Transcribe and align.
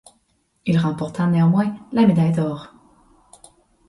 Il 0.65 0.79
remporta 0.79 1.27
néanmoins 1.27 1.75
la 1.91 2.07
médaille 2.07 2.31
d'or. 2.33 2.73